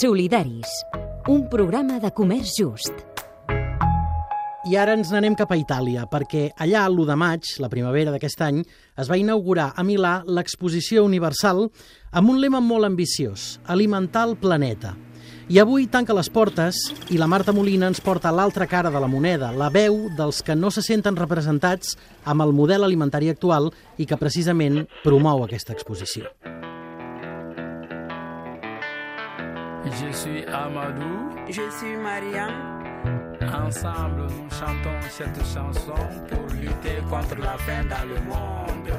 Solidaris, 0.00 0.66
un 1.28 1.44
programa 1.48 2.00
de 2.00 2.08
comerç 2.10 2.56
just. 2.58 2.90
I 4.66 4.74
ara 4.80 4.96
ens 4.96 5.12
n'anem 5.12 5.36
cap 5.38 5.52
a 5.54 5.58
Itàlia, 5.60 6.08
perquè 6.10 6.48
allà, 6.58 6.82
l'1 6.88 7.06
de 7.06 7.16
maig, 7.20 7.50
la 7.62 7.68
primavera 7.70 8.10
d'aquest 8.10 8.42
any, 8.42 8.62
es 8.98 9.10
va 9.12 9.18
inaugurar 9.20 9.68
a 9.76 9.84
Milà 9.86 10.16
l'exposició 10.26 11.04
universal 11.06 11.68
amb 12.10 12.32
un 12.32 12.40
lema 12.42 12.58
molt 12.64 12.88
ambiciós, 12.88 13.60
alimentar 13.70 14.24
el 14.30 14.34
planeta. 14.40 14.96
I 15.52 15.60
avui 15.62 15.86
tanca 15.86 16.16
les 16.16 16.32
portes 16.32 16.80
i 17.14 17.20
la 17.20 17.28
Marta 17.30 17.54
Molina 17.54 17.86
ens 17.92 18.02
porta 18.02 18.32
l'altra 18.34 18.66
cara 18.66 18.90
de 18.90 18.98
la 18.98 19.10
moneda, 19.12 19.52
la 19.52 19.70
veu 19.70 20.08
dels 20.18 20.42
que 20.42 20.56
no 20.58 20.72
se 20.74 20.82
senten 20.82 21.20
representats 21.20 21.94
amb 22.24 22.42
el 22.42 22.56
model 22.56 22.82
alimentari 22.82 23.30
actual 23.30 23.70
i 24.00 24.08
que 24.08 24.18
precisament 24.18 24.88
promou 25.04 25.44
aquesta 25.44 25.76
exposició. 25.76 26.32
Je 30.00 30.12
suis 30.12 30.44
Amadou. 30.46 31.30
Je 31.46 31.70
suis 31.70 31.96
Mariam. 31.96 32.82
Ensemble, 33.42 34.22
nous 34.22 34.50
chantons 34.50 35.00
cette 35.08 35.38
chanson 35.54 35.94
pour 36.28 36.46
lutter 36.56 36.98
contre 37.08 37.36
la 37.38 37.56
faim 37.58 37.84
dans 37.84 38.08
le 38.08 38.20
monde. 38.22 38.90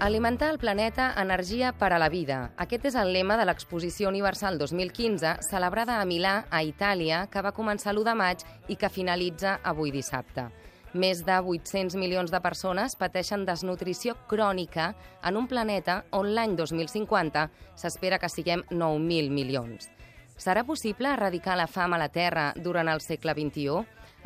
Alimentar 0.00 0.50
el 0.50 0.58
planeta, 0.58 1.14
energia 1.16 1.72
per 1.72 1.92
a 1.92 1.98
la 1.98 2.08
vida. 2.08 2.50
Aquest 2.56 2.88
és 2.90 2.96
el 2.98 3.12
lema 3.12 3.36
de 3.38 3.44
l'Exposició 3.46 4.08
Universal 4.08 4.58
2015, 4.58 5.36
celebrada 5.50 6.00
a 6.00 6.04
Milà, 6.04 6.46
a 6.50 6.64
Itàlia, 6.66 7.26
que 7.30 7.42
va 7.42 7.54
començar 7.54 7.94
l'1 7.94 8.04
de 8.10 8.14
maig 8.14 8.42
i 8.68 8.76
que 8.76 8.90
finalitza 8.90 9.60
avui 9.62 9.94
dissabte. 9.94 10.48
Més 10.94 11.22
de 11.22 11.36
800 11.38 11.94
milions 12.00 12.30
de 12.32 12.40
persones 12.40 12.96
pateixen 12.96 13.44
desnutrició 13.46 14.16
crònica 14.26 14.94
en 15.22 15.36
un 15.36 15.46
planeta 15.46 16.00
on 16.10 16.32
l'any 16.34 16.56
2050 16.56 17.46
s'espera 17.76 18.18
que 18.18 18.30
siguem 18.32 18.64
9.000 18.70 19.30
milions. 19.30 19.90
Serà 20.38 20.62
possible 20.62 21.10
erradicar 21.10 21.56
la 21.58 21.66
fam 21.66 21.96
a 21.96 21.98
la 21.98 22.12
Terra 22.14 22.52
durant 22.54 22.86
el 22.86 23.00
segle 23.02 23.34
XXI? 23.34 23.80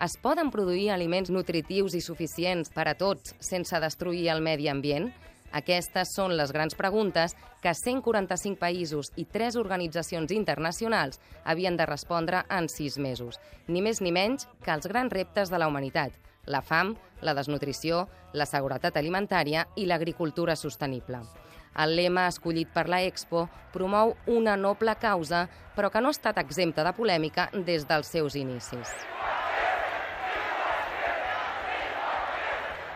Es 0.05 0.19
poden 0.21 0.51
produir 0.53 0.91
aliments 0.93 1.31
nutritius 1.33 1.95
i 1.97 2.03
suficients 2.05 2.69
per 2.75 2.85
a 2.91 2.95
tots 3.01 3.33
sense 3.41 3.81
destruir 3.81 4.27
el 4.29 4.43
medi 4.45 4.69
ambient? 4.69 5.09
Aquestes 5.57 6.13
són 6.17 6.35
les 6.37 6.53
grans 6.53 6.77
preguntes 6.77 7.33
que 7.65 7.73
145 7.73 8.61
països 8.61 9.09
i 9.17 9.25
3 9.25 9.57
organitzacions 9.61 10.33
internacionals 10.37 11.21
havien 11.45 11.81
de 11.81 11.87
respondre 11.89 12.43
en 12.49 12.69
6 12.69 12.99
mesos. 13.01 13.41
Ni 13.69 13.81
més 13.81 14.01
ni 14.05 14.13
menys 14.13 14.49
que 14.65 14.73
els 14.73 14.89
grans 14.93 15.13
reptes 15.13 15.49
de 15.49 15.61
la 15.61 15.69
humanitat, 15.69 16.13
la 16.45 16.61
fam, 16.61 16.93
la 17.23 17.33
desnutrició, 17.33 18.05
la 18.33 18.49
seguretat 18.49 19.01
alimentària 19.01 19.65
i 19.77 19.89
l'agricultura 19.89 20.57
sostenible. 20.57 21.23
El 21.79 21.97
lema 21.97 22.27
escollit 22.29 22.69
per 22.73 22.89
la 22.93 23.01
Expo 23.07 23.47
promou 23.73 24.17
una 24.27 24.57
noble 24.61 24.95
causa, 25.01 25.47
però 25.77 25.91
que 25.91 26.03
no 26.03 26.13
ha 26.13 26.17
estat 26.19 26.39
exempta 26.43 26.85
de 26.85 26.93
polèmica 26.93 27.49
des 27.55 27.89
dels 27.89 28.13
seus 28.13 28.37
inicis. 28.37 28.93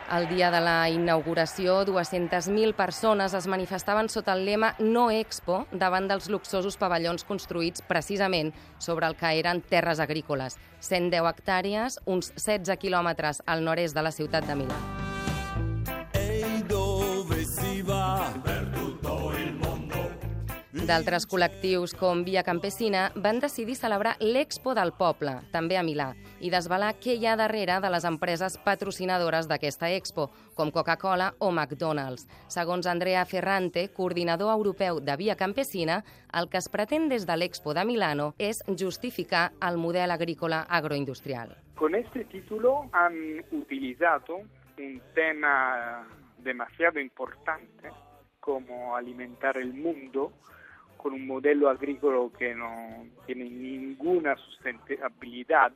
El 0.07 0.29
dia 0.29 0.47
de 0.49 0.61
la 0.63 0.87
inauguració, 0.87 1.81
200.000 1.83 2.71
persones 2.77 3.33
es 3.35 3.47
manifestaven 3.51 4.07
sota 4.07 4.37
el 4.37 4.45
lema 4.47 4.69
No 4.79 5.09
Expo 5.11 5.65
davant 5.73 6.07
dels 6.07 6.29
luxosos 6.31 6.79
pavellons 6.79 7.27
construïts 7.27 7.83
precisament 7.83 8.53
sobre 8.79 9.09
el 9.09 9.17
que 9.19 9.33
eren 9.41 9.59
terres 9.59 9.99
agrícoles. 9.99 10.55
110 10.79 11.27
hectàrees, 11.33 11.99
uns 12.05 12.31
16 12.37 12.79
quilòmetres 12.79 13.43
al 13.45 13.67
nord-est 13.67 13.99
de 13.99 14.07
la 14.07 14.15
ciutat 14.15 14.47
de 14.47 14.55
Milà. 14.63 15.06
D'altres 20.87 21.25
col·lectius, 21.27 21.91
com 21.99 22.21
Via 22.23 22.45
Campesina, 22.47 23.09
van 23.19 23.41
decidir 23.43 23.73
celebrar 23.75 24.13
l'Expo 24.23 24.71
del 24.71 24.93
Poble, 24.95 25.33
també 25.51 25.75
a 25.75 25.81
Milà, 25.83 26.13
i 26.39 26.47
desvelar 26.47 26.93
què 27.03 27.17
hi 27.17 27.27
ha 27.27 27.33
darrere 27.35 27.81
de 27.83 27.89
les 27.91 28.05
empreses 28.07 28.55
patrocinadores 28.63 29.49
d'aquesta 29.51 29.89
Expo, 29.91 30.29
com 30.55 30.71
Coca-Cola 30.71 31.33
o 31.43 31.51
McDonald's. 31.51 32.23
Segons 32.47 32.87
Andrea 32.87 33.25
Ferrante, 33.27 33.89
coordinador 33.91 34.53
europeu 34.53 35.01
de 35.03 35.17
Via 35.19 35.35
Campesina, 35.35 36.05
el 36.31 36.47
que 36.47 36.61
es 36.63 36.71
pretén 36.71 37.11
des 37.11 37.27
de 37.27 37.35
l'Expo 37.35 37.75
de 37.75 37.83
Milano 37.83 38.31
és 38.39 38.63
justificar 38.71 39.49
el 39.67 39.75
model 39.75 40.15
agrícola 40.15 40.63
agroindustrial. 40.69 41.57
Con 41.75 41.99
este 41.99 42.23
título 42.31 42.87
han 42.93 43.43
utilizado 43.51 44.39
un 44.77 45.01
tema 45.13 46.07
demasiado 46.37 47.01
importante 47.01 47.91
como 48.39 48.95
alimentar 48.95 49.57
el 49.57 49.73
mundo 49.73 50.31
con 51.07 51.21
un 51.21 51.25
modelo 51.25 51.69
agrícola 51.69 52.19
que 52.37 52.53
no 52.53 53.05
tiene 53.25 53.45
ninguna 53.45 54.35
sustentabilidad 54.35 55.71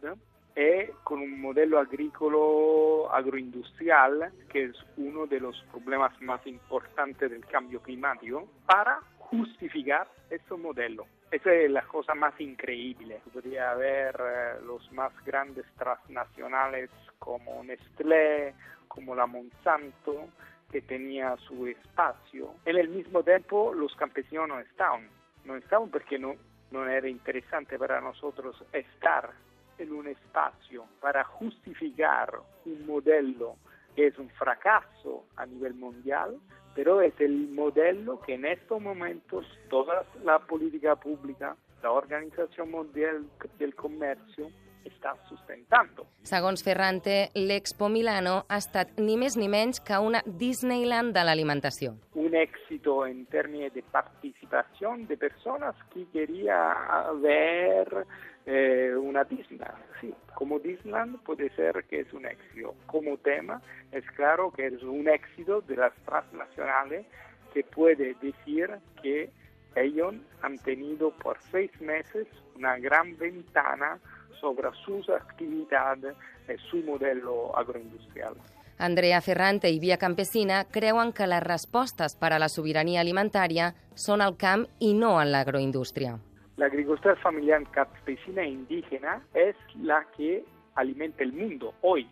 y 0.57 0.91
con 1.05 1.21
un 1.21 1.39
modelo 1.39 1.79
agrícola 1.79 3.15
agroindustrial 3.15 4.33
que 4.49 4.65
es 4.65 4.75
uno 4.97 5.27
de 5.27 5.39
los 5.39 5.55
problemas 5.71 6.21
más 6.21 6.45
importantes 6.45 7.31
del 7.31 7.45
cambio 7.45 7.81
climático 7.81 8.45
para 8.65 8.99
justificar 9.19 10.05
este 10.29 10.53
modelo. 10.57 11.05
Esa 11.31 11.53
es 11.53 11.71
la 11.71 11.83
cosa 11.83 12.13
más 12.13 12.33
increíble. 12.41 13.21
Podría 13.31 13.71
haber 13.71 14.13
eh, 14.19 14.55
los 14.65 14.91
más 14.91 15.13
grandes 15.23 15.63
transnacionales 15.77 16.89
como 17.19 17.63
Nestlé, 17.63 18.53
como 18.89 19.15
la 19.15 19.27
Monsanto, 19.27 20.27
que 20.71 20.81
tenía 20.81 21.35
su 21.37 21.67
espacio. 21.67 22.55
En 22.65 22.77
el 22.77 22.89
mismo 22.89 23.23
tiempo 23.23 23.73
los 23.73 23.95
campesinos 23.95 24.47
no 24.47 24.59
estaban, 24.59 25.07
no 25.45 25.55
estaban 25.55 25.89
porque 25.89 26.19
no, 26.19 26.35
no 26.71 26.87
era 26.87 27.07
interesante 27.07 27.77
para 27.77 28.01
nosotros 28.01 28.63
estar 28.73 29.31
en 29.77 29.91
un 29.93 30.07
espacio 30.07 30.85
para 30.99 31.23
justificar 31.23 32.39
un 32.65 32.85
modelo 32.85 33.55
que 33.95 34.07
es 34.07 34.17
un 34.17 34.29
fracaso 34.29 35.25
a 35.35 35.45
nivel 35.45 35.73
mundial, 35.73 36.39
pero 36.75 37.01
es 37.01 37.13
el 37.19 37.49
modelo 37.49 38.21
que 38.21 38.35
en 38.35 38.45
estos 38.45 38.81
momentos 38.81 39.45
toda 39.69 40.05
la 40.23 40.39
política 40.39 40.95
pública, 40.95 41.57
la 41.83 41.91
Organización 41.91 42.71
Mundial 42.71 43.25
del 43.57 43.75
Comercio, 43.75 44.49
està 44.85 45.13
sustentando. 45.27 46.05
Segons 46.23 46.63
Ferrante, 46.63 47.29
l'Expo 47.35 47.89
Milano 47.89 48.41
ha 48.47 48.59
estat 48.61 48.97
ni 48.99 49.17
més 49.17 49.37
ni 49.37 49.49
menys 49.51 49.81
que 49.81 49.99
una 49.99 50.21
Disneyland 50.25 51.15
de 51.15 51.23
l'alimentació. 51.25 51.95
Un 52.15 52.35
éxito 52.35 53.05
en 53.05 53.25
términos 53.25 53.73
de 53.73 53.83
participación 53.83 55.07
de 55.07 55.17
personas 55.17 55.75
que 55.93 56.05
quería 56.13 57.11
ver 57.21 58.05
eh, 58.45 58.93
una 58.95 59.23
Disneyland. 59.23 59.77
Sí, 59.99 60.13
como 60.35 60.59
Disneyland 60.59 61.21
puede 61.23 61.49
ser 61.55 61.83
que 61.85 62.01
es 62.01 62.13
un 62.13 62.25
éxito. 62.25 62.75
Como 62.85 63.17
tema 63.17 63.61
es 63.91 64.05
claro 64.11 64.51
que 64.51 64.67
es 64.67 64.81
un 64.83 65.07
éxito 65.07 65.61
de 65.61 65.75
las 65.75 65.93
transnacionales 66.05 67.05
que 67.53 67.63
puede 67.63 68.15
decir 68.21 68.69
que 69.01 69.29
ellos 69.75 70.15
han 70.41 70.57
tenido 70.59 71.11
por 71.11 71.37
seis 71.51 71.71
meses 71.79 72.27
una 72.55 72.77
gran 72.77 73.17
ventana 73.17 73.99
sobre 74.39 74.69
sus 74.85 75.09
actividades 75.09 76.15
e 76.47 76.57
su 76.69 76.77
modelo 76.77 77.55
agroindustrial. 77.57 78.35
Andrea 78.77 79.21
Ferrante 79.21 79.69
i 79.69 79.79
Via 79.79 79.97
Campesina 79.97 80.65
creuen 80.65 81.13
que 81.13 81.27
les 81.27 81.43
respostes 81.43 82.15
per 82.15 82.33
a 82.33 82.39
la 82.39 82.49
sobirania 82.49 83.01
alimentària 83.01 83.73
són 83.93 84.21
al 84.21 84.37
camp 84.37 84.65
i 84.79 84.93
no 84.97 85.19
en 85.21 85.29
l'agroindústria. 85.31 86.15
La 86.57 86.65
agricultura 86.65 87.15
familiar 87.21 87.61
campesina 87.71 88.41
e 88.41 88.49
indígena 88.49 89.21
es 89.33 89.55
la 89.81 90.03
que 90.17 90.43
alimenta 90.75 91.23
el 91.23 91.33
mundo 91.33 91.73
hoy, 91.81 92.07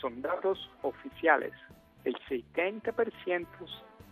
son 0.00 0.22
datos 0.22 0.70
oficiales. 0.82 1.52
El 2.04 2.14
70% 2.28 3.46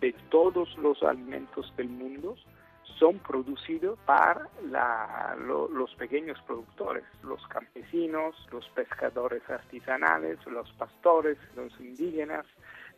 de 0.00 0.12
todos 0.30 0.76
los 0.78 1.02
alimentos 1.02 1.72
del 1.76 1.88
mundo 1.88 2.36
son 2.98 3.18
producidos 3.18 3.98
para 4.06 4.48
la, 4.70 5.36
lo, 5.38 5.68
los 5.68 5.94
pequeños 5.96 6.40
productores, 6.46 7.04
los 7.22 7.46
campesinos, 7.48 8.34
los 8.50 8.68
pescadores 8.70 9.42
artesanales, 9.48 10.38
los 10.46 10.70
pastores, 10.72 11.36
los 11.54 11.78
indígenas. 11.80 12.46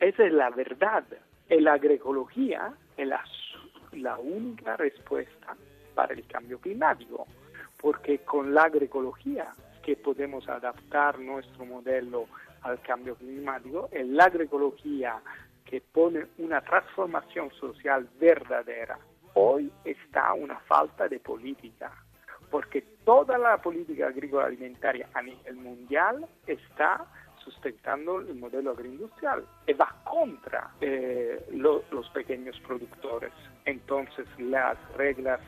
Esa 0.01 0.25
es 0.25 0.33
la 0.33 0.51
verdad. 0.51 1.05
Y 1.51 1.61
la 1.61 1.75
agroecología 1.75 2.73
es 2.97 3.09
la, 3.09 3.25
la 3.93 4.19
única 4.19 4.77
respuesta 4.77 5.57
para 5.95 6.15
el 6.15 6.27
cambio 6.27 6.59
climático, 6.59 7.27
porque 7.81 8.19
con 8.19 8.55
la 8.55 8.65
agroecología 8.65 9.53
que 9.83 9.97
podemos 9.97 10.49
adaptar 10.49 11.19
nuestro 11.19 11.65
modelo 11.65 12.27
al 12.63 12.81
cambio 12.83 13.17
climático, 13.17 13.89
es 13.91 14.07
la 14.07 14.25
agroecología 14.25 15.21
que 15.65 15.81
pone 15.81 16.27
una 16.39 16.61
transformación 16.61 17.51
social 17.53 18.09
verdadera 18.19 18.99
hoy 19.39 19.71
está 19.85 20.33
una 20.33 20.59
falta 20.61 21.09
de 21.09 21.21
política, 21.21 21.93
porque 22.51 22.83
toda 23.05 23.39
la 23.39 23.57
política 23.59 24.09
agrícola 24.09 24.47
alimentaria 24.47 25.09
a 25.15 25.23
nivel 25.23 25.57
mundial 25.57 26.27
está 26.47 27.07
sustentando 27.37 28.19
el 28.19 28.35
modelo 28.35 28.73
agroindustrial 28.73 29.45
y 29.67 29.73
va 29.75 29.95
contra 30.05 30.71
eh, 30.81 31.47
lo, 31.53 31.85
los 31.93 32.09
pequeños 32.11 32.59
productores. 32.67 33.33
Entonces 33.65 34.27
las 34.39 34.77
reglas 34.97 35.41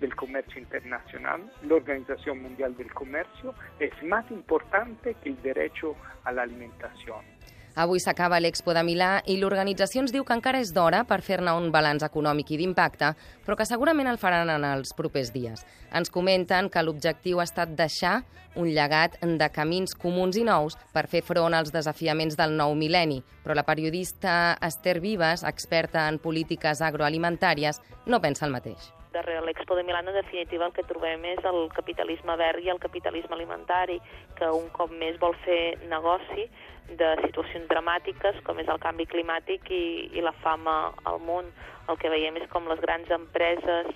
del 0.00 0.14
comercio 0.16 0.60
internacional, 0.60 1.52
la 1.62 1.74
Organización 1.74 2.42
Mundial 2.42 2.76
del 2.76 2.92
Comercio, 2.94 3.54
es 3.78 3.92
más 4.04 4.28
importante 4.30 5.14
que 5.22 5.28
el 5.28 5.42
derecho 5.42 5.96
a 6.24 6.32
la 6.32 6.42
alimentación. 6.42 7.24
Avui 7.78 8.00
s'acaba 8.02 8.40
l'Expo 8.42 8.72
de 8.74 8.82
Milà 8.82 9.20
i 9.30 9.36
l'organització 9.38 10.00
ens 10.02 10.10
diu 10.10 10.24
que 10.26 10.34
encara 10.34 10.58
és 10.58 10.72
d'hora 10.74 11.04
per 11.06 11.20
fer-ne 11.22 11.52
un 11.54 11.68
balanç 11.70 12.02
econòmic 12.02 12.50
i 12.50 12.58
d'impacte, 12.58 13.12
però 13.46 13.54
que 13.54 13.68
segurament 13.70 14.10
el 14.10 14.18
faran 14.18 14.50
en 14.50 14.66
els 14.66 14.90
propers 14.98 15.30
dies. 15.30 15.62
Ens 15.94 16.10
comenten 16.10 16.72
que 16.74 16.82
l'objectiu 16.82 17.38
ha 17.38 17.46
estat 17.46 17.78
deixar 17.78 18.16
un 18.58 18.66
llegat 18.74 19.14
de 19.22 19.50
camins 19.54 19.94
comuns 19.94 20.42
i 20.42 20.42
nous 20.50 20.74
per 20.90 21.06
fer 21.06 21.22
front 21.22 21.54
als 21.54 21.70
desafiaments 21.70 22.34
del 22.34 22.58
nou 22.58 22.74
mil·lenni, 22.74 23.22
però 23.46 23.54
la 23.54 23.68
periodista 23.68 24.58
Esther 24.58 24.98
Vives, 24.98 25.46
experta 25.46 26.08
en 26.10 26.18
polítiques 26.18 26.82
agroalimentàries, 26.82 27.78
no 28.10 28.18
pensa 28.18 28.50
el 28.50 28.58
mateix 28.58 28.97
darrere 29.12 29.44
l'Expo 29.46 29.76
de 29.76 29.84
Milà, 29.86 30.00
en 30.04 30.12
definitiva, 30.14 30.66
el 30.68 30.74
que 30.76 30.86
trobem 30.88 31.24
és 31.32 31.44
el 31.48 31.68
capitalisme 31.74 32.36
verd 32.40 32.64
i 32.64 32.72
el 32.72 32.80
capitalisme 32.82 33.36
alimentari, 33.36 33.98
que 34.38 34.50
un 34.54 34.68
cop 34.74 34.92
més 34.92 35.18
vol 35.20 35.36
fer 35.44 35.78
negoci 35.88 36.48
de 36.98 37.08
situacions 37.24 37.68
dramàtiques 37.68 38.38
com 38.46 38.60
és 38.62 38.68
el 38.72 38.80
canvi 38.80 39.04
climàtic 39.06 39.68
i, 39.70 40.08
i 40.16 40.24
la 40.24 40.32
fama 40.44 40.78
al 41.04 41.20
món. 41.20 41.50
El 41.88 41.96
que 42.00 42.10
veiem 42.12 42.36
és 42.36 42.48
com 42.52 42.68
les 42.68 42.80
grans 42.84 43.10
empreses 43.12 43.88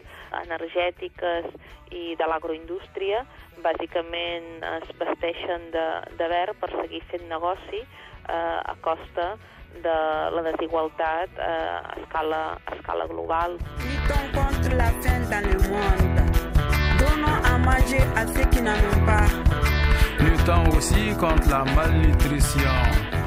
energètiques 0.43 1.49
i 1.93 2.15
de 2.17 2.29
l'agroindústria 2.29 3.25
bàsicament 3.65 4.63
es 4.65 4.93
vesteixen 4.99 5.69
de, 5.75 5.87
de 6.19 6.29
verd 6.33 6.57
per 6.61 6.71
seguir 6.73 7.03
fent 7.11 7.27
negoci 7.29 7.83
eh, 7.83 8.33
a 8.33 8.75
costa 8.85 9.35
de 9.83 9.97
la 10.35 10.43
desigualtat 10.43 11.31
eh, 11.39 11.43
a, 11.43 11.95
escala, 12.03 12.59
a 12.67 12.75
escala 12.75 13.07
global. 13.07 13.59
Luttons 13.87 14.29
contre 14.37 14.77
la 14.77 14.91
faim 15.03 15.23
dans 15.31 15.47
le 15.53 15.59
monde. 15.71 16.19
Donnons 16.99 17.39
à 17.45 17.59
manger 17.59 18.03
à 18.17 18.27
ceux 18.27 18.49
qui 18.51 18.61
n'en 18.63 18.73
ont 18.73 19.07
pas. 19.07 19.29
Luttons 20.19 20.77
aussi 20.77 21.15
contre 21.19 21.49
la 21.49 21.65
malnutrition 21.65 23.23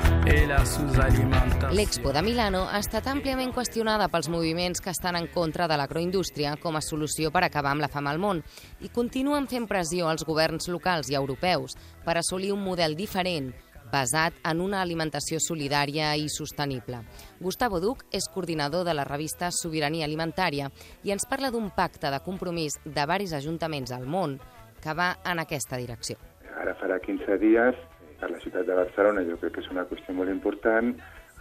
L'Expo 1.72 2.12
de 2.12 2.22
Milano 2.26 2.64
ha 2.66 2.80
estat 2.82 3.06
àmpliament 3.12 3.52
qüestionada 3.54 4.08
pels 4.10 4.30
moviments 4.34 4.82
que 4.82 4.90
estan 4.90 5.14
en 5.20 5.28
contra 5.30 5.68
de 5.70 5.78
l'agroindústria 5.78 6.56
com 6.64 6.80
a 6.80 6.82
solució 6.82 7.30
per 7.30 7.44
acabar 7.46 7.76
amb 7.76 7.86
la 7.86 7.90
fam 7.94 8.10
al 8.10 8.18
món 8.18 8.42
i 8.82 8.90
continuen 8.90 9.46
fent 9.52 9.68
pressió 9.70 10.10
als 10.10 10.26
governs 10.26 10.66
locals 10.74 11.12
i 11.14 11.20
europeus 11.20 11.78
per 12.08 12.18
assolir 12.18 12.56
un 12.56 12.66
model 12.66 12.98
diferent 12.98 13.52
basat 13.92 14.38
en 14.46 14.62
una 14.62 14.82
alimentació 14.82 15.40
solidària 15.40 16.14
i 16.18 16.30
sostenible. 16.30 17.02
Gustavo 17.40 17.80
Duc 17.84 18.06
és 18.12 18.28
coordinador 18.34 18.86
de 18.86 18.94
la 18.94 19.06
revista 19.08 19.52
Sobirania 19.52 20.06
Alimentària 20.06 20.70
i 21.04 21.14
ens 21.16 21.28
parla 21.30 21.52
d'un 21.52 21.72
pacte 21.76 22.12
de 22.12 22.22
compromís 22.26 22.80
de 22.86 23.06
varis 23.06 23.34
ajuntaments 23.34 23.92
al 23.92 24.06
món 24.06 24.40
que 24.82 24.94
va 24.94 25.16
en 25.26 25.42
aquesta 25.42 25.78
direcció. 25.82 26.18
Ara 26.56 26.76
farà 26.80 27.00
15 27.02 27.38
dies, 27.42 27.76
per 28.20 28.32
la 28.32 28.40
ciutat 28.40 28.66
de 28.68 28.76
Barcelona, 28.78 29.26
jo 29.28 29.38
crec 29.42 29.58
que 29.58 29.64
és 29.66 29.72
una 29.74 29.86
qüestió 29.90 30.16
molt 30.16 30.32
important, 30.32 30.94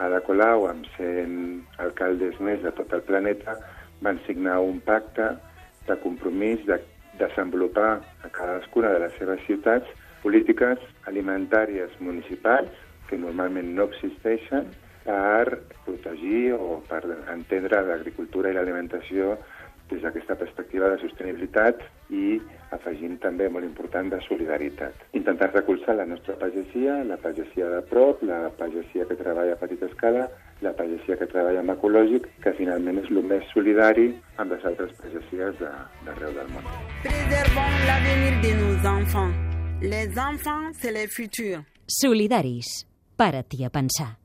Ada 0.03 0.21
Colau, 0.27 0.65
amb 0.67 0.89
100 0.97 1.83
alcaldes 1.85 2.41
més 2.43 2.63
de 2.65 2.73
tot 2.75 2.93
el 2.97 3.05
planeta, 3.07 3.55
van 4.03 4.19
signar 4.27 4.59
un 4.61 4.81
pacte 4.83 5.29
de 5.87 5.97
compromís 6.03 6.65
de 6.67 6.81
desenvolupar 7.19 8.01
a 8.27 8.31
cadascuna 8.35 8.91
de 8.91 9.05
les 9.05 9.15
seves 9.21 9.45
ciutats 9.47 9.87
polítiques 10.25 10.81
alimentàries 11.11 11.93
municipals 12.01 12.73
que 13.11 13.21
normalment 13.21 13.75
no 13.77 13.87
existeixen 13.91 14.73
per 15.05 15.61
protegir 15.85 16.55
o 16.57 16.81
per 16.89 17.03
entendre 17.33 17.83
l'agricultura 17.85 18.51
i 18.51 18.57
l'alimentació 18.57 19.37
des 19.91 20.01
d'aquesta 20.01 20.35
perspectiva 20.41 20.89
de 20.89 20.99
sostenibilitat 21.03 21.83
i 22.09 22.41
afegint 22.73 23.19
també, 23.21 23.51
molt 23.53 23.67
important, 23.69 24.09
de 24.11 24.21
solidaritat. 24.25 25.05
Intentar 25.13 25.51
recolzar 25.53 25.95
la 25.99 26.07
nostra 26.09 26.39
pagesia, 26.41 27.03
la 27.05 27.19
pagesia 27.21 27.69
de 27.69 27.83
prop, 27.93 28.23
la 28.25 28.49
pagesia 28.59 29.07
que 29.07 29.21
treballa 29.21 29.55
a 29.55 29.61
petita 29.61 29.87
escala, 29.93 30.29
la 30.65 30.73
pagesia 30.73 31.19
que 31.21 31.29
treballa 31.31 31.61
amb 31.61 31.77
ecològic, 31.77 32.29
que 32.43 32.57
finalment 32.59 33.03
és 33.05 33.11
el 33.13 33.23
més 33.23 33.49
solidari 33.53 34.11
amb 34.39 34.57
les 34.57 34.65
altres 34.65 34.95
pagesies 35.03 35.59
d'arreu 35.61 36.31
de, 36.33 36.39
del 36.41 36.55
món. 36.57 36.71
Preservons 37.05 37.91
l'avenir 37.91 38.39
de 38.41 38.55
nos 38.63 38.95
enfants. 38.99 39.54
Les 39.87 40.19
enfants, 40.19 40.73
c'est 40.81 40.93
le 40.93 41.07
futur. 41.07 41.63
Solidaris. 41.87 42.87
Para-t'hi 43.19 43.67
a 43.67 43.69
pensar. 43.69 44.17